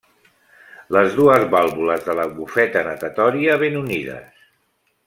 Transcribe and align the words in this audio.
Les 0.95 1.17
dues 1.19 1.45
vàlvules 1.51 2.07
de 2.09 2.17
la 2.21 2.27
bufeta 2.39 2.85
natatòria 2.89 3.61
ben 3.67 3.79
unides. 3.85 4.47